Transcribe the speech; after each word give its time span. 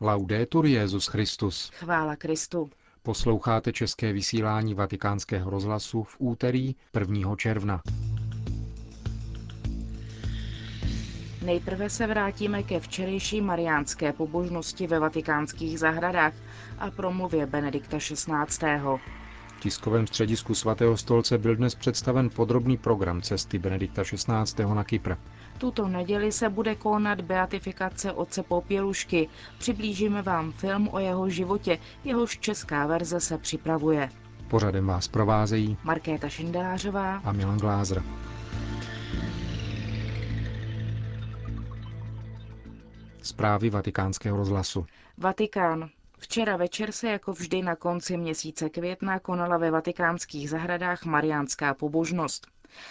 Laudetur 0.00 0.66
Jezus 0.66 1.06
Christus. 1.06 1.70
Chvála 1.74 2.16
Kristu. 2.16 2.70
Posloucháte 3.02 3.72
české 3.72 4.12
vysílání 4.12 4.74
Vatikánského 4.74 5.50
rozhlasu 5.50 6.02
v 6.02 6.16
úterý 6.18 6.74
1. 7.00 7.36
června. 7.36 7.82
Nejprve 11.44 11.90
se 11.90 12.06
vrátíme 12.06 12.62
ke 12.62 12.80
včerejší 12.80 13.40
mariánské 13.40 14.12
pobožnosti 14.12 14.86
ve 14.86 14.98
vatikánských 14.98 15.78
zahradách 15.78 16.34
a 16.78 16.90
promluvě 16.90 17.46
Benedikta 17.46 17.98
XVI. 17.98 18.78
V 19.56 19.60
tiskovém 19.60 20.06
středisku 20.06 20.54
svatého 20.54 20.96
stolce 20.96 21.38
byl 21.38 21.56
dnes 21.56 21.74
představen 21.74 22.30
podrobný 22.30 22.76
program 22.76 23.22
cesty 23.22 23.58
Benedikta 23.58 24.02
XVI. 24.04 24.64
na 24.74 24.84
Kypr. 24.84 25.14
Tuto 25.58 25.88
neděli 25.88 26.32
se 26.32 26.48
bude 26.48 26.74
konat 26.74 27.20
beatifikace 27.20 28.12
otce 28.12 28.42
Popělušky. 28.42 29.28
Přiblížíme 29.58 30.22
vám 30.22 30.52
film 30.52 30.88
o 30.92 30.98
jeho 30.98 31.28
životě, 31.28 31.78
jehož 32.04 32.38
česká 32.38 32.86
verze 32.86 33.20
se 33.20 33.38
připravuje. 33.38 34.08
Pořadem 34.48 34.86
vás 34.86 35.08
provázejí 35.08 35.76
Markéta 35.84 36.28
Šindelářová 36.28 37.16
a 37.16 37.32
Milan 37.32 37.58
Glázer. 37.58 38.02
Zprávy 43.22 43.70
vatikánského 43.70 44.36
rozhlasu. 44.36 44.86
Vatikán. 45.18 45.88
Včera 46.18 46.56
večer 46.56 46.92
se 46.92 47.08
jako 47.08 47.32
vždy 47.32 47.62
na 47.62 47.76
konci 47.76 48.16
měsíce 48.16 48.68
května 48.70 49.18
konala 49.18 49.56
ve 49.56 49.70
vatikánských 49.70 50.50
zahradách 50.50 51.04
mariánská 51.04 51.74
pobožnost. 51.74 52.46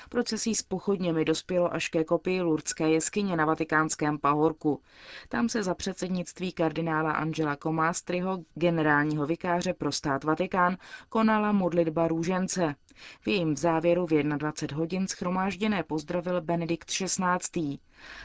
Procesí 0.10 0.56
s 0.56 0.62
pochodněmi 0.62 1.26
dospělo 1.26 1.74
až 1.74 1.90
ke 1.90 2.04
kopii 2.04 2.42
Lurdské 2.42 2.90
jeskyně 2.90 3.36
na 3.36 3.46
vatikánském 3.46 4.20
pahorku. 4.20 4.82
Tam 5.30 5.50
se 5.50 5.64
za 5.64 5.76
předsednictví 5.76 6.52
kardinála 6.52 7.12
Angela 7.12 7.56
Comástriho, 7.56 8.44
generálního 8.56 9.26
vikáře 9.26 9.74
pro 9.74 9.92
stát 9.92 10.24
Vatikán, 10.24 10.78
konala 11.10 11.52
modlitba 11.52 12.08
růžence. 12.08 12.76
V 13.22 13.28
jejím 13.28 13.58
závěru 13.58 14.06
v 14.06 14.24
21 14.24 14.78
hodin 14.78 15.08
schromážděné 15.08 15.84
pozdravil 15.84 16.42
Benedikt 16.42 16.90
XVI. 16.90 17.80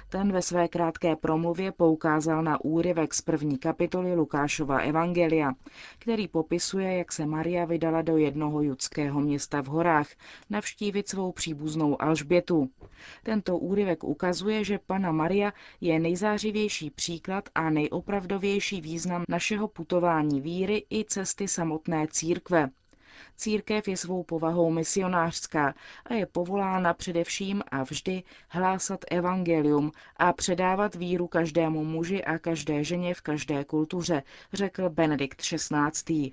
Ten 0.09 0.33
ve 0.33 0.43
své 0.43 0.69
krátké 0.69 1.17
promluvě 1.17 1.73
poukázal 1.73 2.43
na 2.43 2.65
úryvek 2.65 3.15
z 3.15 3.23
první 3.23 3.59
kapitoly 3.59 4.15
Lukášova 4.15 4.79
Evangelia, 4.79 5.53
který 5.99 6.29
popisuje, 6.29 6.97
jak 6.99 7.13
se 7.13 7.27
Maria 7.27 7.65
vydala 7.65 8.03
do 8.03 8.17
jednoho 8.17 8.63
judského 8.63 9.21
města 9.21 9.61
v 9.63 9.67
horách 9.67 10.09
navštívit 10.51 11.09
svou 11.09 11.33
příbuznou 11.51 12.03
Alžbětu. 12.03 12.71
Tento 13.23 13.59
úryvek 13.59 14.05
ukazuje, 14.05 14.65
že 14.65 14.79
Pana 14.79 15.13
Maria 15.13 15.53
je 15.81 15.99
nejzářivější 16.01 16.91
příklad 16.91 17.49
a 17.55 17.71
nejopravdovější 17.71 18.81
význam 18.81 19.25
našeho 19.29 19.69
putování 19.69 20.41
víry 20.41 20.85
i 20.91 21.05
cesty 21.05 21.49
samotné 21.49 22.07
církve. 22.11 22.69
Církev 23.37 23.89
je 23.89 23.97
svou 23.97 24.23
povahou 24.23 24.71
misionářská 24.71 25.75
a 26.07 26.15
je 26.15 26.27
povolána 26.27 26.95
především 26.95 27.63
a 27.71 27.83
vždy 27.83 28.23
hlásat 28.49 29.05
evangelium 29.11 29.93
a 30.17 30.33
předávat 30.33 30.95
víru 30.95 31.27
každému 31.27 31.85
muži 31.85 32.25
a 32.25 32.39
každé 32.39 32.85
ženě 32.85 33.15
v 33.15 33.21
každé 33.21 33.65
kultuře, 33.65 34.23
řekl 34.53 34.91
Benedikt 34.91 35.41
XVI. 35.43 36.33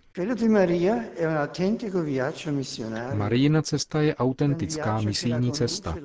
Marijina 3.14 3.62
cesta 3.62 4.02
je 4.02 4.16
autentická 4.16 5.02
misijní 5.02 5.52
cesta. 5.52 5.96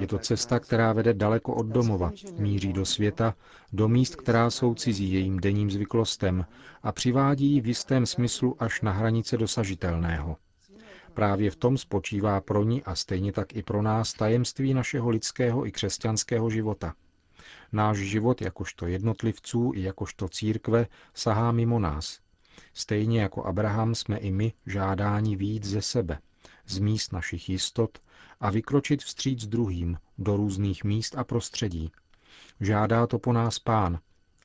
Je 0.00 0.06
to 0.06 0.18
cesta, 0.18 0.58
která 0.58 0.92
vede 0.92 1.14
daleko 1.14 1.54
od 1.54 1.66
domova, 1.66 2.10
míří 2.38 2.72
do 2.72 2.84
světa, 2.84 3.34
do 3.72 3.88
míst, 3.88 4.16
která 4.16 4.50
jsou 4.50 4.74
cizí 4.74 5.12
jejím 5.12 5.40
denním 5.40 5.70
zvyklostem 5.70 6.46
a 6.82 6.92
přivádí 6.92 7.60
v 7.60 7.66
jistém 7.66 8.06
smyslu 8.06 8.62
až 8.62 8.80
na 8.80 8.92
hranice 8.92 9.36
dosažitelného. 9.36 10.36
Právě 11.14 11.50
v 11.50 11.56
tom 11.56 11.78
spočívá 11.78 12.40
pro 12.40 12.64
ní 12.64 12.82
a 12.82 12.94
stejně 12.94 13.32
tak 13.32 13.56
i 13.56 13.62
pro 13.62 13.82
nás 13.82 14.12
tajemství 14.12 14.74
našeho 14.74 15.10
lidského 15.10 15.66
i 15.66 15.72
křesťanského 15.72 16.50
života. 16.50 16.94
Náš 17.72 17.98
život 17.98 18.42
jakožto 18.42 18.86
jednotlivců 18.86 19.72
i 19.74 19.82
jakožto 19.82 20.28
církve 20.28 20.86
sahá 21.14 21.52
mimo 21.52 21.78
nás. 21.78 22.20
Stejně 22.74 23.20
jako 23.20 23.44
Abraham 23.44 23.94
jsme 23.94 24.16
i 24.16 24.30
my 24.30 24.52
žádáni 24.66 25.36
výjít 25.36 25.64
ze 25.64 25.82
sebe, 25.82 26.18
z 26.66 26.78
míst 26.78 27.12
našich 27.12 27.48
jistot 27.48 27.98
a 28.40 28.50
vykročit 28.50 29.02
vstříc 29.02 29.46
druhým 29.46 29.98
do 30.18 30.36
různých 30.36 30.84
míst 30.84 31.18
a 31.18 31.24
prostředí. 31.24 31.92
Žádá 32.60 33.06
to 33.06 33.18
po 33.18 33.32
nás 33.32 33.58
pán. 33.58 33.98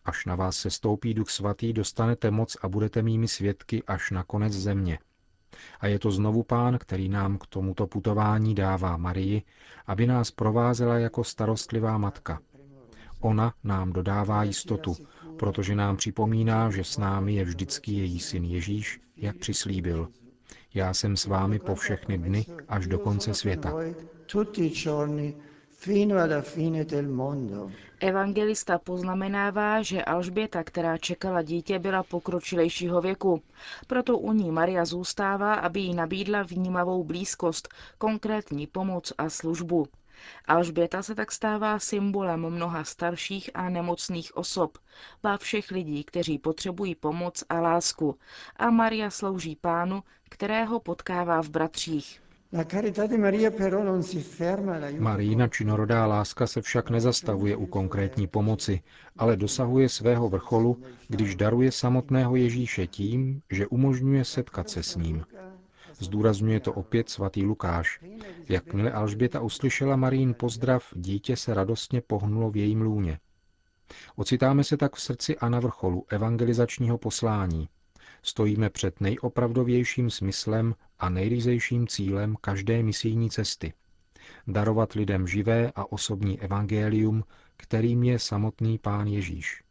Až 0.06 0.26
na 0.26 0.36
vás 0.36 0.58
se 0.58 0.70
stoupí 0.70 1.14
duch 1.14 1.30
svatý, 1.30 1.74
dostanete 1.74 2.32
moc 2.32 2.58
a 2.62 2.68
budete 2.68 3.02
mými 3.02 3.28
svědky 3.28 3.84
až 3.84 4.12
na 4.12 4.24
konec 4.24 4.54
země. 4.54 5.00
A 5.80 5.88
je 5.88 6.00
to 6.00 6.12
znovu 6.12 6.44
pán, 6.44 6.78
který 6.78 7.10
nám 7.10 7.38
k 7.38 7.48
tomuto 7.48 7.88
putování 7.88 8.56
dává 8.56 8.98
Marii, 8.98 9.42
aby 9.86 10.08
nás 10.08 10.32
provázela 10.32 10.98
jako 10.98 11.24
starostlivá 11.24 11.98
matka. 11.98 12.40
Ona 13.20 13.54
nám 13.64 13.94
dodává 13.94 14.44
jistotu, 14.44 14.96
protože 15.40 15.76
nám 15.76 15.98
připomíná, 15.98 16.72
že 16.72 16.84
s 16.84 16.98
námi 16.98 17.36
je 17.36 17.44
vždycky 17.46 17.92
její 17.92 18.20
syn 18.20 18.44
Ježíš, 18.44 19.00
jak 19.16 19.38
přislíbil. 19.38 20.08
Já 20.74 20.94
jsem 20.94 21.18
s 21.18 21.26
vámi 21.26 21.60
po 21.60 21.76
všechny 21.76 22.18
dny 22.18 22.46
až 22.68 22.88
do 22.88 23.00
konce 23.00 23.34
světa. 23.34 23.74
Evangelista 28.00 28.78
poznamenává, 28.78 29.82
že 29.82 30.06
Alžběta, 30.06 30.64
která 30.64 30.98
čekala 30.98 31.42
dítě, 31.42 31.80
byla 31.80 32.04
pokročilejšího 32.04 33.02
věku. 33.02 33.42
Proto 33.88 34.18
u 34.18 34.34
ní 34.34 34.52
Maria 34.52 34.86
zůstává, 34.86 35.54
aby 35.54 35.80
jí 35.80 35.96
nabídla 35.96 36.44
vnímavou 36.44 37.04
blízkost, 37.04 37.68
konkrétní 37.98 38.68
pomoc 38.68 39.14
a 39.18 39.30
službu. 39.30 39.88
Alžběta 40.46 41.04
se 41.04 41.16
tak 41.16 41.32
stává 41.32 41.80
symbolem 41.80 42.50
mnoha 42.50 42.84
starších 42.84 43.50
a 43.54 43.70
nemocných 43.70 44.38
osob, 44.38 44.78
ba 45.24 45.38
všech 45.38 45.72
lidí, 45.72 46.04
kteří 46.04 46.40
potřebují 46.40 46.96
pomoc 46.96 47.44
a 47.50 47.60
lásku. 47.60 48.18
A 48.56 48.70
Maria 48.70 49.10
slouží 49.10 49.56
pánu, 49.56 50.04
kterého 50.30 50.80
potkává 50.80 51.42
v 51.42 51.50
bratřích. 51.50 52.22
Marína 55.00 55.48
činorodá 55.48 56.06
láska 56.06 56.48
se 56.48 56.62
však 56.62 56.90
nezastavuje 56.90 57.56
u 57.56 57.66
konkrétní 57.66 58.28
pomoci, 58.28 58.82
ale 59.18 59.36
dosahuje 59.38 59.90
svého 59.90 60.30
vrcholu, 60.30 60.82
když 61.08 61.36
daruje 61.36 61.72
samotného 61.72 62.36
Ježíše 62.36 62.88
tím, 62.88 63.42
že 63.52 63.68
umožňuje 63.68 64.26
setkat 64.26 64.70
se 64.70 64.84
s 64.84 64.96
ním. 64.96 65.26
Zdůrazňuje 66.00 66.60
to 66.60 66.74
opět 66.74 67.10
svatý 67.10 67.44
Lukáš. 67.46 68.00
Jakmile 68.50 68.92
Alžběta 68.92 69.42
uslyšela 69.42 69.96
Marín 69.96 70.34
pozdrav, 70.34 70.84
dítě 70.96 71.36
se 71.36 71.54
radostně 71.54 72.02
pohnulo 72.02 72.52
v 72.52 72.58
jejím 72.58 72.82
lůně. 72.82 73.20
Ocitáme 74.16 74.64
se 74.64 74.78
tak 74.78 74.96
v 74.96 75.02
srdci 75.02 75.38
a 75.38 75.50
na 75.50 75.60
vrcholu 75.60 76.06
evangelizačního 76.10 76.98
poslání. 76.98 77.70
Stojíme 78.24 78.70
před 78.70 79.02
nejopravdovějším 79.02 80.10
smyslem 80.10 80.76
a 81.00 81.10
nejryzejším 81.10 81.88
cílem 81.88 82.36
každé 82.42 82.84
misijní 82.84 83.30
cesty. 83.30 83.74
Darovat 84.48 84.94
lidem 84.94 85.28
živé 85.28 85.72
a 85.76 85.92
osobní 85.92 86.40
evangelium, 86.42 87.24
kterým 87.58 88.04
je 88.04 88.20
samotný 88.20 88.78
Pán 88.78 89.08
Ježíš. 89.08 89.64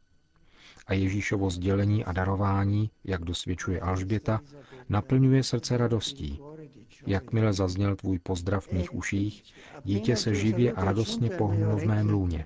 A 0.86 0.94
Ježíšovo 0.94 1.50
sdělení 1.50 2.04
a 2.04 2.12
darování, 2.12 2.90
jak 3.04 3.24
dosvědčuje 3.24 3.80
Alžběta, 3.80 4.40
naplňuje 4.88 5.42
srdce 5.42 5.76
radostí. 5.76 6.40
Jakmile 7.06 7.52
zazněl 7.52 7.96
tvůj 7.96 8.18
pozdrav 8.18 8.66
v 8.66 8.72
mých 8.72 8.94
uších, 8.94 9.42
dítě 9.84 10.16
se 10.16 10.34
živě 10.34 10.72
a 10.72 10.84
radostně 10.84 11.30
pohnulo 11.30 11.76
v 11.76 11.84
mém 11.84 12.08
lůně. 12.10 12.44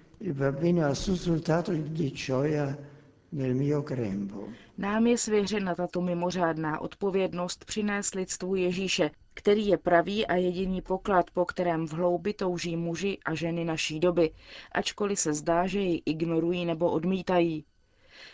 Nám 4.78 5.06
je 5.06 5.18
svěřena 5.18 5.74
tato 5.74 6.00
mimořádná 6.00 6.80
odpovědnost 6.80 7.65
přinést 7.65 8.15
lidstvu 8.15 8.54
Ježíše, 8.56 9.10
který 9.34 9.66
je 9.66 9.78
pravý 9.78 10.27
a 10.27 10.36
jediný 10.36 10.82
poklad, 10.82 11.30
po 11.30 11.44
kterém 11.44 11.86
v 11.86 11.92
hloubi 11.92 12.34
touží 12.34 12.77
muži 12.77 13.18
a 13.24 13.34
ženy 13.34 13.65
naší 13.65 14.00
doby, 14.00 14.30
ačkoliv 14.72 15.18
se 15.21 15.34
zdá, 15.34 15.66
že 15.66 15.80
ji 15.80 16.03
ignorují 16.06 16.65
nebo 16.65 16.91
odmítají. 16.91 17.65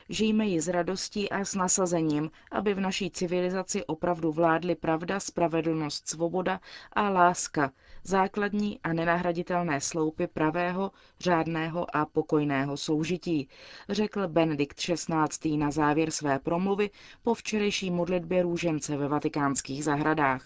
Žijme 0.09 0.47
ji 0.47 0.61
s 0.61 0.69
radostí 0.69 1.31
a 1.31 1.45
s 1.45 1.55
nasazením, 1.55 2.31
aby 2.53 2.75
v 2.75 2.81
naší 2.81 3.11
civilizaci 3.11 3.85
opravdu 3.85 4.33
vládly 4.33 4.75
pravda, 4.75 5.21
spravedlnost, 5.21 6.09
svoboda 6.09 6.61
a 6.93 7.11
láska, 7.11 7.73
základní 8.05 8.81
a 8.83 8.93
nenahraditelné 8.93 9.81
sloupy 9.81 10.27
pravého, 10.27 10.91
řádného 11.21 11.97
a 11.97 12.07
pokojného 12.07 12.77
soužití, 12.77 13.49
řekl 13.89 14.29
Benedikt 14.29 14.77
XVI. 14.77 15.57
na 15.57 15.71
závěr 15.71 16.11
své 16.11 16.39
promluvy 16.39 16.91
po 17.23 17.35
včerejší 17.35 17.91
modlitbě 17.91 18.43
růžence 18.43 18.97
ve 18.97 19.09
vatikánských 19.09 19.85
zahradách. 19.85 20.43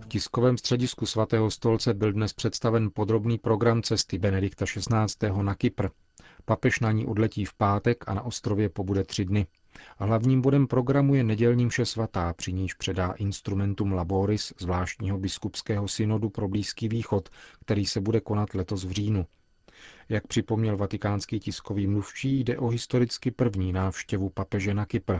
V 0.00 0.06
tiskovém 0.08 0.58
středisku 0.58 1.06
svatého 1.06 1.50
stolce 1.50 1.94
byl 1.94 2.12
dnes 2.12 2.32
představen 2.32 2.90
podrobný 2.94 3.38
program 3.38 3.82
cesty 3.82 4.18
Benedikta 4.18 4.64
XVI. 4.66 5.42
na 5.42 5.54
Kypr. 5.54 5.88
Papež 6.44 6.80
na 6.80 6.92
ní 6.92 7.06
odletí 7.06 7.44
v 7.44 7.54
pátek 7.54 8.04
a 8.06 8.14
na 8.14 8.22
ostrově 8.22 8.68
pobude 8.68 9.04
tři 9.04 9.24
dny. 9.24 9.46
Hlavním 9.98 10.40
bodem 10.40 10.66
programu 10.66 11.14
je 11.14 11.24
nedělní 11.24 11.66
mše 11.66 11.86
svatá, 11.86 12.32
při 12.32 12.52
níž 12.52 12.74
předá 12.74 13.12
instrumentum 13.12 13.92
laboris 13.92 14.52
zvláštního 14.58 15.18
biskupského 15.18 15.88
synodu 15.88 16.30
pro 16.30 16.48
Blízký 16.48 16.88
východ, 16.88 17.28
který 17.60 17.86
se 17.86 18.00
bude 18.00 18.20
konat 18.20 18.54
letos 18.54 18.84
v 18.84 18.90
říjnu. 18.90 19.26
Jak 20.08 20.26
připomněl 20.26 20.76
vatikánský 20.76 21.40
tiskový 21.40 21.86
mluvčí, 21.86 22.40
jde 22.40 22.58
o 22.58 22.68
historicky 22.68 23.30
první 23.30 23.72
návštěvu 23.72 24.30
papeže 24.30 24.74
na 24.74 24.86
Kypr. 24.86 25.18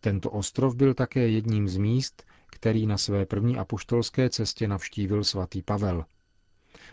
Tento 0.00 0.30
ostrov 0.30 0.74
byl 0.74 0.94
také 0.94 1.28
jedním 1.28 1.68
z 1.68 1.76
míst, 1.76 2.24
který 2.46 2.86
na 2.86 2.98
své 2.98 3.26
první 3.26 3.58
apoštolské 3.58 4.30
cestě 4.30 4.68
navštívil 4.68 5.24
svatý 5.24 5.62
Pavel. 5.62 6.04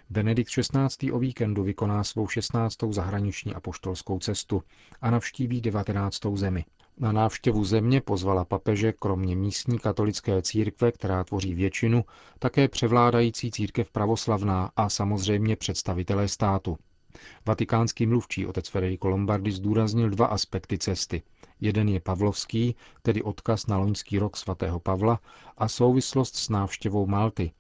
Benedikt 0.09 0.51
XVI. 0.51 1.11
o 1.11 1.19
víkendu 1.19 1.63
vykoná 1.63 2.03
svou 2.03 2.27
16. 2.27 2.77
zahraniční 2.89 3.53
apoštolskou 3.53 4.19
cestu 4.19 4.63
a 5.01 5.11
navštíví 5.11 5.61
19. 5.61 6.19
zemi. 6.33 6.65
Na 6.99 7.11
návštěvu 7.11 7.65
země 7.65 8.01
pozvala 8.01 8.45
papeže 8.45 8.93
kromě 8.93 9.35
místní 9.35 9.79
katolické 9.79 10.41
církve, 10.41 10.91
která 10.91 11.23
tvoří 11.23 11.53
většinu, 11.53 12.05
také 12.39 12.67
převládající 12.67 13.51
církev 13.51 13.91
pravoslavná 13.91 14.71
a 14.75 14.89
samozřejmě 14.89 15.55
představitelé 15.55 16.27
státu. 16.27 16.77
Vatikánský 17.45 18.05
mluvčí 18.05 18.45
otec 18.45 18.69
Federico 18.69 19.07
Lombardi 19.09 19.51
zdůraznil 19.51 20.09
dva 20.09 20.25
aspekty 20.25 20.77
cesty. 20.77 21.23
Jeden 21.61 21.89
je 21.89 21.99
pavlovský, 21.99 22.75
tedy 23.01 23.21
odkaz 23.23 23.67
na 23.67 23.77
loňský 23.77 24.19
rok 24.19 24.37
svatého 24.37 24.79
Pavla 24.79 25.19
a 25.57 25.67
souvislost 25.67 26.35
s 26.35 26.49
návštěvou 26.49 27.07
Malty. 27.07 27.51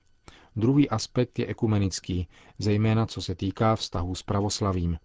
Druhý 0.57 0.89
aspekt 0.89 1.39
je 1.39 1.47
ekumenický, 1.47 2.27
zejména 2.59 3.05
co 3.05 3.21
se 3.21 3.35
týká 3.35 3.75
vztahu 3.75 4.15
s 4.15 4.23
pravoslavím. 4.23 4.97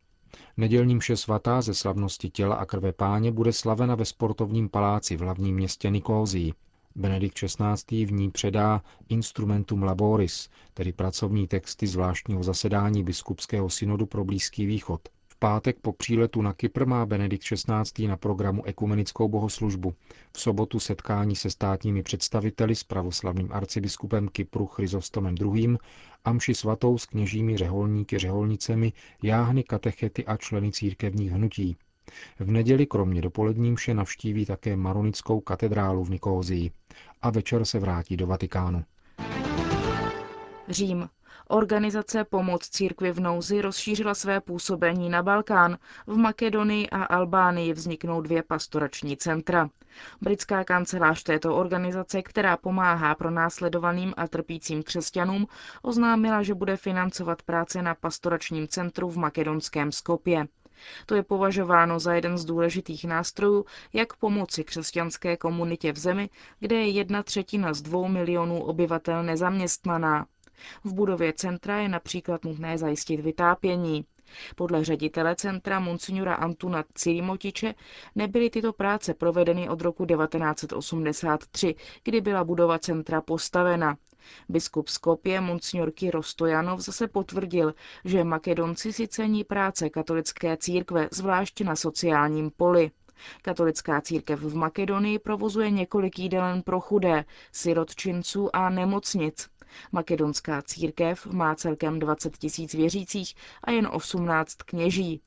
Nedělní 0.56 0.94
mše 0.94 1.16
svatá 1.16 1.62
ze 1.62 1.74
slavnosti 1.74 2.30
těla 2.30 2.56
a 2.56 2.64
krve 2.64 2.92
páně 2.92 3.32
bude 3.32 3.52
slavena 3.52 3.94
ve 3.94 4.04
sportovním 4.04 4.68
paláci 4.68 5.16
v 5.16 5.20
hlavním 5.20 5.54
městě 5.54 5.90
Nikózii. 5.90 6.52
Benedikt 6.96 7.38
XVI. 7.38 8.04
v 8.06 8.12
ní 8.12 8.30
předá 8.30 8.82
Instrumentum 9.08 9.82
Laboris, 9.82 10.48
tedy 10.74 10.92
pracovní 10.92 11.48
texty 11.48 11.86
zvláštního 11.86 12.42
zasedání 12.42 13.04
biskupského 13.04 13.70
synodu 13.70 14.06
pro 14.06 14.24
Blízký 14.24 14.66
východ. 14.66 15.08
Pátek 15.42 15.76
po 15.80 15.92
příletu 15.92 16.42
na 16.42 16.52
Kypr 16.52 16.86
má 16.86 17.06
Benedikt 17.06 17.44
XVI. 17.44 18.06
na 18.08 18.16
programu 18.16 18.64
ekumenickou 18.64 19.28
bohoslužbu. 19.28 19.94
V 20.32 20.40
sobotu 20.40 20.80
setkání 20.80 21.36
se 21.36 21.50
státními 21.50 22.02
představiteli 22.02 22.74
s 22.74 22.84
pravoslavným 22.84 23.48
arcibiskupem 23.52 24.28
Kypru 24.28 24.66
Chryzostomem 24.66 25.34
II. 25.40 25.76
a 26.24 26.32
mši 26.32 26.54
svatou 26.54 26.98
s 26.98 27.06
kněžími 27.06 27.56
řeholníky, 27.56 28.18
řeholnicemi, 28.18 28.92
jáhny, 29.22 29.62
katechety 29.62 30.26
a 30.26 30.36
členy 30.36 30.72
církevních 30.72 31.30
hnutí. 31.32 31.76
V 32.38 32.50
neděli 32.50 32.86
kromě 32.86 33.22
dopolední 33.22 33.72
mše 33.72 33.94
navštíví 33.94 34.46
také 34.46 34.76
Maronickou 34.76 35.40
katedrálu 35.40 36.04
v 36.04 36.10
Nikózii 36.10 36.70
a 37.22 37.30
večer 37.30 37.64
se 37.64 37.78
vrátí 37.78 38.16
do 38.16 38.26
Vatikánu. 38.26 38.84
Řím. 40.68 41.08
Organizace 41.54 42.24
Pomoc 42.24 42.68
církvi 42.68 43.12
v 43.12 43.20
nouzi 43.20 43.60
rozšířila 43.60 44.14
své 44.14 44.40
působení 44.40 45.08
na 45.08 45.22
Balkán. 45.22 45.78
V 46.06 46.16
Makedonii 46.16 46.90
a 46.90 47.04
Albánii 47.04 47.72
vzniknou 47.72 48.20
dvě 48.20 48.42
pastorační 48.42 49.16
centra. 49.16 49.68
Britská 50.20 50.64
kancelář 50.64 51.22
této 51.22 51.56
organizace, 51.56 52.22
která 52.22 52.56
pomáhá 52.56 53.14
pro 53.14 53.30
následovaným 53.30 54.14
a 54.16 54.28
trpícím 54.28 54.82
křesťanům, 54.82 55.46
oznámila, 55.82 56.42
že 56.42 56.54
bude 56.54 56.76
financovat 56.76 57.42
práce 57.42 57.82
na 57.82 57.94
pastoračním 57.94 58.68
centru 58.68 59.10
v 59.10 59.16
makedonském 59.18 59.92
Skopě. 59.92 60.46
To 61.06 61.14
je 61.14 61.22
považováno 61.22 62.00
za 62.00 62.14
jeden 62.14 62.38
z 62.38 62.44
důležitých 62.44 63.04
nástrojů, 63.04 63.64
jak 63.92 64.16
pomoci 64.16 64.64
křesťanské 64.64 65.36
komunitě 65.36 65.92
v 65.92 65.98
zemi, 65.98 66.30
kde 66.60 66.76
je 66.76 66.88
jedna 66.88 67.22
třetina 67.22 67.74
z 67.74 67.82
dvou 67.82 68.08
milionů 68.08 68.62
obyvatel 68.62 69.22
nezaměstnaná. 69.22 70.26
V 70.84 70.92
budově 70.94 71.32
centra 71.32 71.78
je 71.78 71.88
například 71.88 72.44
nutné 72.44 72.78
zajistit 72.78 73.20
vytápění. 73.20 74.04
Podle 74.56 74.84
ředitele 74.84 75.36
centra 75.36 75.80
Monsignora 75.80 76.34
Antuna 76.34 76.84
Cirimotiče 76.94 77.74
nebyly 78.14 78.50
tyto 78.50 78.72
práce 78.72 79.14
provedeny 79.14 79.68
od 79.68 79.80
roku 79.80 80.06
1983, 80.06 81.74
kdy 82.04 82.20
byla 82.20 82.44
budova 82.44 82.78
centra 82.78 83.20
postavena. 83.20 83.96
Biskup 84.48 84.88
Skopje 84.88 85.40
Monsignor 85.40 85.90
Kiro 85.90 86.22
Stojanov 86.22 86.80
zase 86.80 87.08
potvrdil, 87.08 87.74
že 88.04 88.24
Makedonci 88.24 88.92
si 88.92 89.08
cení 89.08 89.44
práce 89.44 89.90
katolické 89.90 90.56
církve, 90.56 91.08
zvláště 91.12 91.64
na 91.64 91.76
sociálním 91.76 92.50
poli. 92.50 92.90
Katolická 93.42 94.00
církev 94.00 94.40
v 94.40 94.54
Makedonii 94.56 95.18
provozuje 95.18 95.70
několik 95.70 96.18
jídelen 96.18 96.62
pro 96.62 96.80
chudé, 96.80 97.24
sirotčinců 97.52 98.56
a 98.56 98.70
nemocnic. 98.70 99.48
Makedonská 99.92 100.62
církev 100.62 101.26
má 101.26 101.54
celkem 101.54 101.98
20 101.98 102.38
tisíc 102.38 102.74
věřících 102.74 103.34
a 103.64 103.70
jen 103.70 103.88
18 103.92 104.54
kněží. 104.54 105.20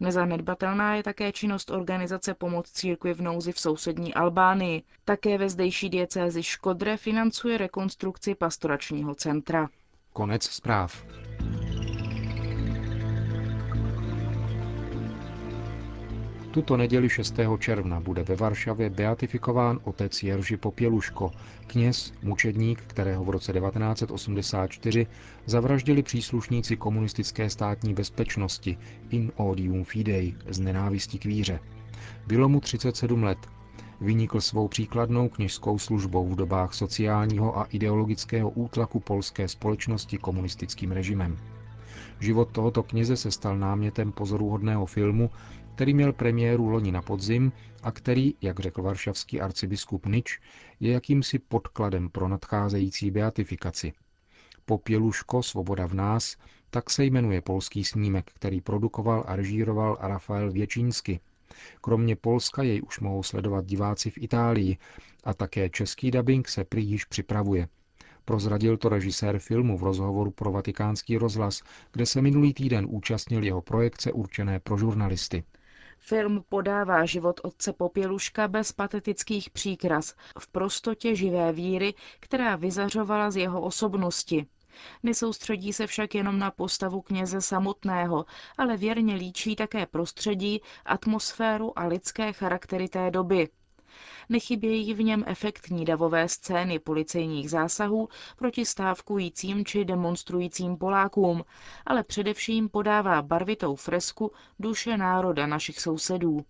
Nezanedbatelná 0.00 0.94
je 0.94 1.02
také 1.02 1.32
činnost 1.32 1.70
organizace 1.70 2.34
Pomoc 2.34 2.70
církvi 2.70 3.14
v 3.14 3.20
nouzi 3.22 3.52
v 3.52 3.60
sousední 3.60 4.14
Albánii. 4.14 4.82
Také 5.04 5.38
ve 5.38 5.48
zdejší 5.48 5.88
diecézi 5.90 6.42
Škodre 6.42 6.96
financuje 6.96 7.58
rekonstrukci 7.58 8.34
pastoračního 8.34 9.14
centra. 9.14 9.68
Konec 10.12 10.44
zpráv. 10.44 11.04
Tuto 16.50 16.76
neděli 16.76 17.08
6. 17.08 17.34
června 17.58 18.00
bude 18.00 18.22
ve 18.22 18.36
Varšavě 18.36 18.90
beatifikován 18.90 19.80
otec 19.84 20.22
Jerži 20.22 20.56
Popěluško, 20.56 21.30
kněz, 21.66 22.12
mučedník, 22.22 22.80
kterého 22.86 23.24
v 23.24 23.30
roce 23.30 23.52
1984 23.52 25.06
zavraždili 25.46 26.02
příslušníci 26.02 26.76
komunistické 26.76 27.50
státní 27.50 27.94
bezpečnosti 27.94 28.78
in 29.10 29.32
odium 29.36 29.84
fidei 29.84 30.34
z 30.48 30.60
nenávistí 30.60 31.18
k 31.18 31.24
víře. 31.24 31.60
Bylo 32.26 32.48
mu 32.48 32.60
37 32.60 33.22
let. 33.22 33.38
Vynikl 34.00 34.40
svou 34.40 34.68
příkladnou 34.68 35.28
kněžskou 35.28 35.78
službou 35.78 36.28
v 36.28 36.36
dobách 36.36 36.74
sociálního 36.74 37.58
a 37.58 37.64
ideologického 37.64 38.50
útlaku 38.50 39.00
polské 39.00 39.48
společnosti 39.48 40.18
komunistickým 40.18 40.92
režimem. 40.92 41.36
Život 42.20 42.52
tohoto 42.52 42.82
kněze 42.82 43.16
se 43.16 43.30
stal 43.30 43.58
námětem 43.58 44.12
pozoruhodného 44.12 44.86
filmu, 44.86 45.30
který 45.74 45.94
měl 45.94 46.12
premiéru 46.12 46.68
loni 46.68 46.92
na 46.92 47.02
podzim 47.02 47.52
a 47.82 47.92
který, 47.92 48.34
jak 48.42 48.60
řekl 48.60 48.82
varšavský 48.82 49.40
arcibiskup 49.40 50.06
Nič, 50.06 50.40
je 50.80 50.92
jakýmsi 50.92 51.38
podkladem 51.38 52.08
pro 52.08 52.28
nadcházející 52.28 53.10
beatifikaci. 53.10 53.92
Popěluško, 54.64 55.42
Svoboda 55.42 55.86
v 55.86 55.94
nás, 55.94 56.36
tak 56.70 56.90
se 56.90 57.04
jmenuje 57.04 57.40
polský 57.40 57.84
snímek, 57.84 58.30
který 58.34 58.60
produkoval 58.60 59.24
a 59.26 59.36
režíroval 59.36 59.98
Rafael 60.00 60.52
Věčínsky. 60.52 61.20
Kromě 61.80 62.16
Polska 62.16 62.62
jej 62.62 62.82
už 62.82 63.00
mohou 63.00 63.22
sledovat 63.22 63.66
diváci 63.66 64.10
v 64.10 64.18
Itálii 64.18 64.78
a 65.24 65.34
také 65.34 65.70
český 65.70 66.10
dubbing 66.10 66.48
se 66.48 66.64
prý 66.64 66.86
již 66.86 67.04
připravuje. 67.04 67.68
Prozradil 68.30 68.76
to 68.76 68.88
režisér 68.88 69.38
filmu 69.38 69.78
v 69.78 69.82
rozhovoru 69.82 70.30
pro 70.30 70.52
vatikánský 70.52 71.18
rozhlas, 71.18 71.62
kde 71.92 72.06
se 72.06 72.22
minulý 72.22 72.54
týden 72.54 72.86
účastnil 72.88 73.42
jeho 73.44 73.62
projekce 73.62 74.12
určené 74.12 74.60
pro 74.60 74.76
žurnalisty. 74.76 75.44
Film 75.98 76.44
podává 76.48 77.04
život 77.04 77.40
otce 77.42 77.72
Popěluška 77.72 78.48
bez 78.48 78.72
patetických 78.72 79.50
příkras, 79.50 80.14
v 80.38 80.48
prostotě 80.48 81.14
živé 81.14 81.52
víry, 81.52 81.94
která 82.20 82.56
vyzařovala 82.56 83.30
z 83.30 83.36
jeho 83.36 83.60
osobnosti. 83.60 84.46
Nesoustředí 85.02 85.72
se 85.72 85.86
však 85.86 86.14
jenom 86.14 86.38
na 86.38 86.50
postavu 86.50 87.00
kněze 87.00 87.40
samotného, 87.40 88.24
ale 88.58 88.76
věrně 88.76 89.14
líčí 89.14 89.56
také 89.56 89.86
prostředí, 89.86 90.60
atmosféru 90.84 91.78
a 91.78 91.86
lidské 91.86 92.32
charaktery 92.32 92.88
té 92.88 93.10
doby. 93.10 93.48
Nechybějí 94.28 94.94
v 94.94 95.02
něm 95.02 95.24
efektní 95.26 95.84
davové 95.84 96.28
scény 96.28 96.78
policejních 96.78 97.50
zásahů 97.50 98.08
proti 98.36 98.64
stávkujícím 98.64 99.64
či 99.64 99.84
demonstrujícím 99.84 100.76
Polákům, 100.76 101.44
ale 101.86 102.02
především 102.04 102.68
podává 102.68 103.22
barvitou 103.22 103.76
fresku 103.76 104.32
duše 104.58 104.96
národa 104.96 105.46
našich 105.46 105.80
sousedů. 105.80 106.44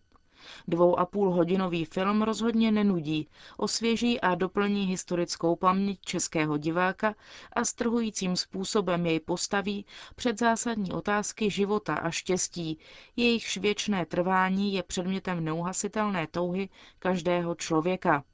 Dvou 0.69 0.99
a 0.99 1.07
půl 1.07 1.31
hodinový 1.31 1.85
film 1.85 2.23
rozhodně 2.23 2.73
nenudí, 2.73 3.29
osvěží 3.57 4.21
a 4.21 4.35
doplní 4.35 4.85
historickou 4.87 5.57
paměť 5.57 6.01
českého 6.01 6.57
diváka 6.57 7.15
a 7.53 7.65
strhujícím 7.65 8.37
způsobem 8.37 9.07
jej 9.07 9.21
postaví 9.21 9.87
před 10.17 10.39
zásadní 10.39 10.93
otázky 10.93 11.51
života 11.51 11.95
a 11.95 12.11
štěstí, 12.11 12.79
jejichž 13.17 13.57
věčné 13.57 14.07
trvání 14.07 14.75
je 14.75 14.83
předmětem 14.83 15.45
neuhasitelné 15.45 16.27
touhy 16.27 16.69
každého 16.99 17.55
člověka. 17.55 18.25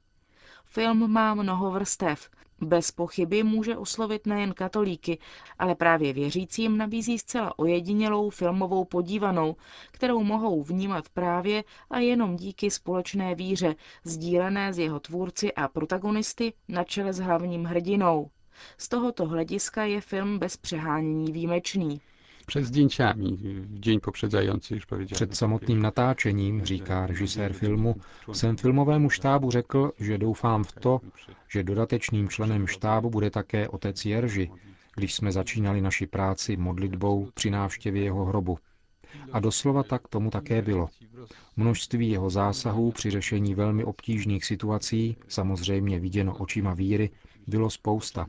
Film 0.65 1.11
má 1.11 1.33
mnoho 1.33 1.71
vrstev. 1.71 2.29
Bez 2.61 2.91
pochyby 2.91 3.43
může 3.43 3.77
oslovit 3.77 4.25
nejen 4.25 4.53
katolíky, 4.53 5.19
ale 5.59 5.75
právě 5.75 6.13
věřícím 6.13 6.77
nabízí 6.77 7.19
zcela 7.19 7.59
ojedinělou 7.59 8.29
filmovou 8.29 8.85
podívanou, 8.85 9.55
kterou 9.91 10.23
mohou 10.23 10.63
vnímat 10.63 11.09
právě 11.09 11.63
a 11.89 11.99
jenom 11.99 12.35
díky 12.35 12.71
společné 12.71 13.35
víře, 13.35 13.75
sdílené 14.03 14.73
s 14.73 14.79
jeho 14.79 14.99
tvůrci 14.99 15.53
a 15.53 15.67
protagonisty 15.67 16.53
na 16.67 16.83
čele 16.83 17.13
s 17.13 17.19
hlavním 17.19 17.63
hrdinou. 17.63 18.29
Z 18.77 18.89
tohoto 18.89 19.25
hlediska 19.25 19.83
je 19.83 20.01
film 20.01 20.39
bez 20.39 20.57
přehánění 20.57 21.31
výjimečný. 21.31 22.01
Před 22.49 22.63
zdjęciami, 22.65 23.37
dzień 23.79 23.99
poprzedzający 23.99 24.75
już 24.75 24.85
powiedziałem. 24.85 25.15
Před 25.15 25.37
samotným 25.37 25.81
natáčením, 25.81 26.65
říká 26.65 27.07
režisér 27.07 27.53
filmu, 27.53 27.95
jsem 28.33 28.57
filmovému 28.57 29.09
štábu 29.09 29.51
řekl, 29.51 29.91
že 29.99 30.17
doufám 30.17 30.63
v 30.63 30.71
to, 30.71 31.01
že 31.47 31.63
dodatečným 31.63 32.29
členem 32.29 32.67
štábu 32.67 33.09
bude 33.09 33.29
také 33.29 33.67
otec 33.67 34.05
Jerži, 34.05 34.51
když 34.95 35.13
jsme 35.13 35.31
začínali 35.31 35.81
naši 35.81 36.07
práci 36.07 36.57
modlitbou 36.57 37.29
při 37.33 37.49
návštěvě 37.49 38.03
jeho 38.03 38.25
hrobu. 38.25 38.57
A 39.31 39.39
doslova 39.39 39.83
tak 39.83 40.07
tomu 40.07 40.29
také 40.29 40.61
bylo. 40.61 40.89
Množství 41.57 42.09
jeho 42.09 42.29
zásahů 42.29 42.91
při 42.91 43.11
řešení 43.11 43.55
velmi 43.55 43.83
obtížných 43.83 44.45
situací, 44.45 45.17
samozřejmě 45.27 45.99
viděno 45.99 46.37
očima 46.37 46.73
víry, 46.73 47.09
bylo 47.47 47.69
spousta. 47.69 48.25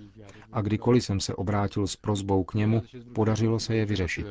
A 0.52 0.60
kdykoliv 0.60 1.04
jsem 1.04 1.20
se 1.20 1.34
obrátil 1.34 1.86
s 1.86 1.96
prozbou 1.96 2.44
k 2.44 2.54
němu, 2.54 2.82
podařilo 3.14 3.58
se 3.60 3.76
je 3.76 3.86
vyřešit. 3.86 4.26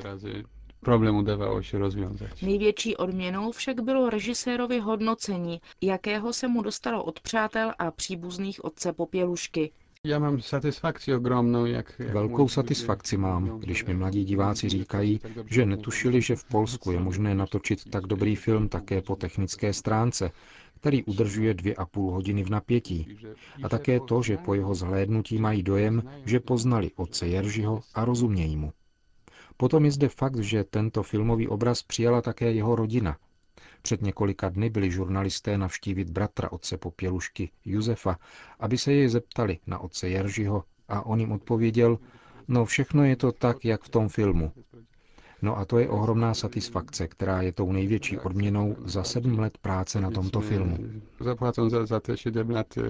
Problém 0.79 1.15
udawało 1.15 1.61
się 1.61 1.77
rozwiązać. 1.77 2.41
Největší 2.41 2.97
odměnou 2.97 3.51
však 3.51 3.81
bylo 3.81 4.09
režisérovi 4.09 4.79
hodnocení, 4.79 5.61
jakého 5.81 6.33
se 6.33 6.47
mu 6.47 6.61
dostalo 6.61 7.03
od 7.03 7.19
přátel 7.19 7.73
a 7.79 7.91
příbuzných 7.91 8.65
otce 8.65 8.93
Popělušky. 8.93 9.71
Já 10.07 10.19
mám 10.19 10.41
satysfakci 10.41 11.15
ogromnou, 11.15 11.65
jak... 11.65 11.93
jak 11.99 12.13
Velkou 12.13 12.47
satisfakci 12.47 13.15
ludzie 13.15 13.31
mám, 13.31 13.59
když 13.59 13.85
mi 13.85 13.93
mladí 13.93 14.23
diváci 14.25 14.69
říkají, 14.69 15.19
že 15.45 15.65
netušili, 15.65 16.21
že 16.21 16.35
v 16.35 16.43
Polsku 16.43 16.91
je 16.91 16.99
možné 16.99 17.35
natočit 17.35 17.89
tak 17.89 18.07
dobrý 18.07 18.35
film 18.35 18.69
také 18.69 19.01
po 19.01 19.15
technické 19.15 19.73
stránce, 19.73 20.31
který 20.79 21.03
udržuje 21.03 21.53
dvě 21.53 21.75
a 21.75 21.85
půl 21.85 22.11
hodiny 22.11 22.43
v 22.43 22.49
napětí. 22.49 23.17
A 23.63 23.69
také 23.69 23.99
to, 23.99 24.21
že 24.21 24.37
po 24.37 24.53
jeho 24.53 24.75
zhlédnutí 24.75 25.37
mají 25.37 25.63
dojem, 25.63 26.03
že 26.25 26.39
poznali 26.39 26.91
otce 26.95 27.27
Jeržiho 27.27 27.81
a 27.93 28.05
rozumějí 28.05 28.57
mu. 28.57 28.73
Potom 29.57 29.85
je 29.85 29.91
zde 29.91 30.09
fakt, 30.09 30.39
že 30.39 30.63
tento 30.63 31.03
filmový 31.03 31.47
obraz 31.47 31.83
přijala 31.83 32.21
také 32.21 32.51
jeho 32.51 32.75
rodina. 32.75 33.17
Před 33.81 34.01
několika 34.01 34.49
dny 34.49 34.69
byli 34.69 34.91
žurnalisté 34.91 35.57
navštívit 35.57 36.09
bratra 36.09 36.51
otce 36.51 36.77
Popělušky, 36.77 37.51
Josefa, 37.65 38.17
aby 38.59 38.77
se 38.77 38.93
jej 38.93 39.09
zeptali 39.09 39.59
na 39.67 39.79
otce 39.79 40.09
Jeržiho 40.09 40.63
a 40.87 41.05
on 41.05 41.19
jim 41.19 41.31
odpověděl, 41.31 41.97
no 42.47 42.65
všechno 42.65 43.03
je 43.03 43.15
to 43.15 43.31
tak, 43.31 43.65
jak 43.65 43.83
v 43.83 43.89
tom 43.89 44.09
filmu. 44.09 44.51
No 45.41 45.57
a 45.57 45.65
to 45.65 45.79
je 45.79 45.89
ohromná 45.89 46.33
satisfakce, 46.33 47.07
která 47.07 47.41
je 47.41 47.51
tou 47.53 47.71
největší 47.71 48.19
odměnou 48.19 48.75
za 48.85 49.03
sedm 49.03 49.39
let 49.39 49.57
práce 49.57 50.01
na 50.01 50.11
tomto 50.11 50.41
filmu. 50.41 50.77
Zapłacą 51.19 51.69
za, 51.69 51.85
za 51.85 51.99
te 51.99 52.17
7 52.17 52.49
lat 52.49 52.77
e, 52.77 52.81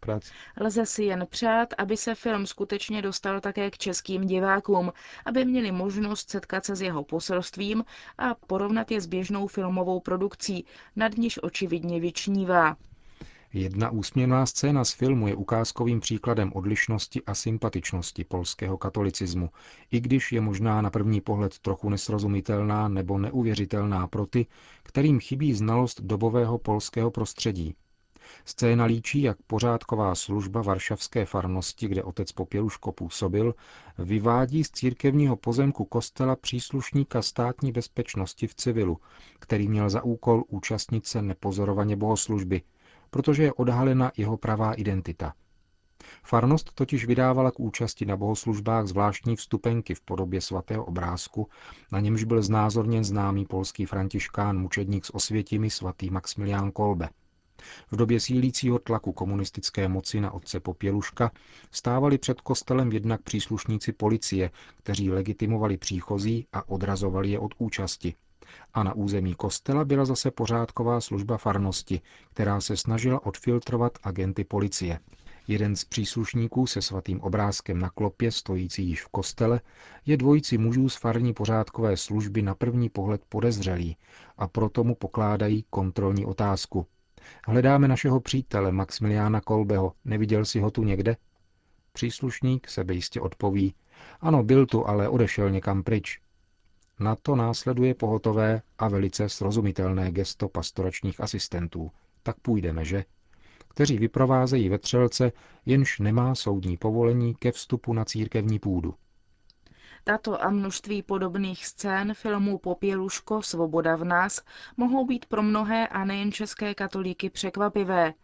pracy. 0.00 0.30
Lze 0.60 0.86
si 0.86 1.04
jen 1.04 1.26
přát, 1.30 1.68
aby 1.78 1.96
se 1.96 2.14
film 2.14 2.46
skutečně 2.46 3.02
dostal 3.02 3.40
také 3.40 3.70
k 3.70 3.78
českým 3.78 4.26
divákům, 4.26 4.92
aby 5.26 5.44
měli 5.44 5.72
možnost 5.72 6.30
setkat 6.30 6.64
se 6.64 6.76
s 6.76 6.80
jeho 6.82 7.04
poselstvím 7.04 7.84
a 8.18 8.34
porovnat 8.34 8.90
je 8.90 9.00
s 9.00 9.06
běžnou 9.06 9.46
filmovou 9.46 10.00
produkcí, 10.00 10.64
nad 10.96 11.16
níž 11.16 11.42
očividně 11.42 12.00
vyčnívá. 12.00 12.76
Jedna 13.56 13.90
úsměvná 13.90 14.46
scéna 14.46 14.84
z 14.84 14.92
filmu 14.92 15.28
je 15.28 15.34
ukázkovým 15.34 16.00
příkladem 16.00 16.52
odlišnosti 16.54 17.22
a 17.26 17.34
sympatičnosti 17.34 18.24
polského 18.24 18.78
katolicismu, 18.78 19.50
i 19.90 20.00
když 20.00 20.32
je 20.32 20.40
možná 20.40 20.82
na 20.82 20.90
první 20.90 21.20
pohled 21.20 21.58
trochu 21.58 21.88
nesrozumitelná 21.88 22.88
nebo 22.88 23.18
neuvěřitelná 23.18 24.06
pro 24.06 24.26
ty, 24.26 24.46
kterým 24.82 25.20
chybí 25.20 25.54
znalost 25.54 26.00
dobového 26.00 26.58
polského 26.58 27.10
prostředí. 27.10 27.74
Scéna 28.44 28.84
líčí, 28.84 29.22
jak 29.22 29.42
pořádková 29.46 30.14
služba 30.14 30.62
Varšavské 30.62 31.24
farnosti, 31.24 31.88
kde 31.88 32.02
otec 32.02 32.32
Popěluško 32.32 32.92
působil, 32.92 33.54
vyvádí 33.98 34.64
z 34.64 34.70
církevního 34.70 35.36
pozemku 35.36 35.84
kostela 35.84 36.36
příslušníka 36.36 37.22
státní 37.22 37.72
bezpečnosti 37.72 38.46
v 38.46 38.54
civilu, 38.54 38.98
který 39.38 39.68
měl 39.68 39.90
za 39.90 40.04
úkol 40.04 40.44
účastnit 40.48 41.06
se 41.06 41.22
nepozorovaně 41.22 41.96
bohoslužby, 41.96 42.62
protože 43.14 43.42
je 43.42 43.52
odhalena 43.52 44.12
jeho 44.16 44.36
pravá 44.36 44.72
identita. 44.72 45.34
Farnost 46.24 46.72
totiž 46.74 47.06
vydávala 47.06 47.50
k 47.50 47.60
účasti 47.60 48.06
na 48.06 48.16
bohoslužbách 48.16 48.86
zvláštní 48.86 49.36
vstupenky 49.36 49.94
v 49.94 50.00
podobě 50.00 50.40
svatého 50.40 50.84
obrázku, 50.84 51.48
na 51.92 52.00
němž 52.00 52.24
byl 52.24 52.42
znázorněn 52.42 53.04
známý 53.04 53.46
polský 53.46 53.86
františkán 53.86 54.58
mučedník 54.58 55.04
s 55.04 55.14
osvětimi 55.14 55.70
svatý 55.70 56.10
Maximilián 56.10 56.70
Kolbe. 56.72 57.08
V 57.90 57.96
době 57.96 58.20
sílícího 58.20 58.78
tlaku 58.78 59.12
komunistické 59.12 59.88
moci 59.88 60.20
na 60.20 60.30
otce 60.30 60.60
Popěluška 60.60 61.30
stávali 61.70 62.18
před 62.18 62.40
kostelem 62.40 62.92
jednak 62.92 63.22
příslušníci 63.22 63.92
policie, 63.92 64.50
kteří 64.76 65.10
legitimovali 65.10 65.76
příchozí 65.76 66.46
a 66.52 66.68
odrazovali 66.68 67.30
je 67.30 67.38
od 67.38 67.54
účasti. 67.58 68.14
A 68.74 68.82
na 68.82 68.94
území 68.94 69.34
kostela 69.34 69.84
byla 69.84 70.04
zase 70.04 70.30
pořádková 70.30 71.00
služba 71.00 71.38
farnosti, 71.38 72.00
která 72.30 72.60
se 72.60 72.76
snažila 72.76 73.26
odfiltrovat 73.26 73.98
agenty 74.02 74.44
policie. 74.44 75.00
Jeden 75.48 75.76
z 75.76 75.84
příslušníků 75.84 76.66
se 76.66 76.82
svatým 76.82 77.20
obrázkem 77.20 77.78
na 77.78 77.90
klopě, 77.90 78.32
stojící 78.32 78.88
již 78.88 79.04
v 79.04 79.08
kostele, 79.08 79.60
je 80.06 80.16
dvojici 80.16 80.58
mužů 80.58 80.88
z 80.88 80.96
farní 80.96 81.34
pořádkové 81.34 81.96
služby 81.96 82.42
na 82.42 82.54
první 82.54 82.88
pohled 82.88 83.22
podezřelý 83.28 83.96
a 84.38 84.48
proto 84.48 84.84
mu 84.84 84.94
pokládají 84.94 85.64
kontrolní 85.70 86.26
otázku. 86.26 86.86
Hledáme 87.46 87.88
našeho 87.88 88.20
přítele 88.20 88.72
Maximiliána 88.72 89.40
Kolbeho, 89.40 89.92
neviděl 90.04 90.44
si 90.44 90.60
ho 90.60 90.70
tu 90.70 90.84
někde? 90.84 91.16
Příslušník 91.92 92.68
sebejistě 92.68 93.20
odpoví, 93.20 93.74
ano, 94.20 94.42
byl 94.42 94.66
tu, 94.66 94.88
ale 94.88 95.08
odešel 95.08 95.50
někam 95.50 95.82
pryč. 95.82 96.20
Na 97.00 97.16
to 97.16 97.36
následuje 97.36 97.94
pohotové 97.94 98.62
a 98.78 98.88
velice 98.88 99.28
srozumitelné 99.28 100.12
gesto 100.12 100.48
pastoračních 100.48 101.20
asistentů. 101.20 101.90
Tak 102.22 102.40
půjdeme, 102.40 102.84
že? 102.84 103.04
Kteří 103.68 103.98
vyprovázejí 103.98 104.68
vetřelce, 104.68 105.32
jenž 105.66 105.98
nemá 105.98 106.34
soudní 106.34 106.76
povolení 106.76 107.34
ke 107.34 107.52
vstupu 107.52 107.92
na 107.92 108.04
církevní 108.04 108.58
půdu. 108.58 108.94
Tato 110.04 110.44
a 110.44 110.50
množství 110.50 111.02
podobných 111.02 111.66
scén 111.66 112.14
filmu 112.14 112.58
Popěluško 112.58 113.42
Svoboda 113.42 113.96
v 113.96 114.04
nás 114.04 114.40
mohou 114.76 115.06
být 115.06 115.26
pro 115.26 115.42
mnohé 115.42 115.88
a 115.88 116.04
nejen 116.04 116.32
české 116.32 116.74
katolíky 116.74 117.30
překvapivé. 117.30 118.14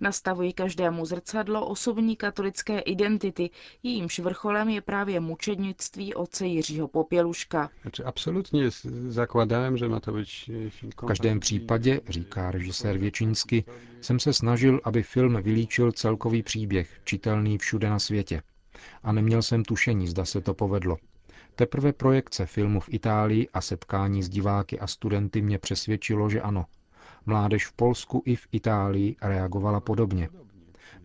Nastavují 0.00 0.52
každému 0.52 1.06
zrcadlo 1.06 1.66
osobní 1.66 2.16
katolické 2.16 2.78
identity, 2.78 3.50
jejímž 3.82 4.18
vrcholem 4.18 4.68
je 4.68 4.80
právě 4.80 5.20
mučednictví 5.20 6.14
otce 6.14 6.46
Jiřího 6.46 6.88
Popěluška. 6.88 7.70
Znaczy, 7.82 8.04
s- 8.70 8.86
zakładałem, 9.08 9.76
że 9.76 9.88
ma 9.88 10.00
to 10.00 10.12
film 10.12 10.46
V 11.02 11.06
každém 11.06 11.40
případě, 11.40 12.00
říká 12.08 12.50
režisér 12.50 12.98
Věčinsky, 12.98 13.64
jsem 14.00 14.18
se 14.20 14.32
snažil, 14.32 14.80
aby 14.84 15.02
film 15.02 15.42
vylíčil 15.42 15.92
celkový 15.92 16.42
příběh, 16.42 17.00
čitelný 17.04 17.58
všude 17.58 17.90
na 17.90 17.98
světě. 17.98 18.42
A 19.02 19.12
neměl 19.12 19.42
jsem 19.42 19.62
tušení, 19.64 20.08
zda 20.08 20.24
se 20.24 20.40
to 20.40 20.54
povedlo. 20.54 20.96
Teprve 21.54 21.92
projekce 21.92 22.46
filmu 22.46 22.80
v 22.80 22.88
Itálii 22.92 23.48
a 23.54 23.60
setkání 23.60 24.22
s 24.22 24.28
diváky 24.28 24.78
a 24.80 24.86
studenty 24.86 25.42
mě 25.42 25.58
přesvědčilo, 25.58 26.30
že 26.30 26.40
ano. 26.40 26.64
Mládež 27.26 27.66
v 27.66 27.72
Polsku 27.72 28.22
i 28.26 28.36
v 28.36 28.48
Itálii 28.52 29.16
reagovala 29.22 29.80
podobně. 29.80 30.28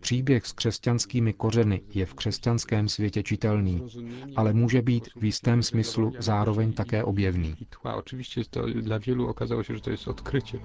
Příběh 0.00 0.46
s 0.46 0.52
křesťanskými 0.52 1.32
kořeny 1.32 1.80
je 1.94 2.06
v 2.06 2.14
křesťanském 2.14 2.88
světě 2.88 3.22
čitelný, 3.22 3.82
ale 4.36 4.52
může 4.52 4.82
být 4.82 5.08
v 5.16 5.24
jistém 5.24 5.62
smyslu 5.62 6.12
zároveň 6.18 6.72
také 6.72 7.04
objevný. 7.04 7.54
I 7.60 7.64
tła. 7.64 7.94
Oczywiście 7.96 8.44
to 8.50 8.66
dla 8.66 8.98
wielu 8.98 9.28
okazało 9.28 9.62
się, 9.62 9.74
że 9.74 9.80
to 9.80 9.90
jest 9.90 10.08
odkrycie. 10.08 10.58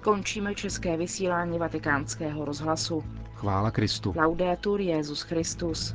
Končíme 0.00 0.54
české 0.54 0.96
vysílání 0.96 1.58
vatikánského 1.58 2.44
rozhlasu. 2.44 3.04
Chvála 3.34 3.70
Kristu. 3.70 4.12
Laudetur 4.16 4.80
Jezus 4.80 5.22
Christus. 5.22 5.94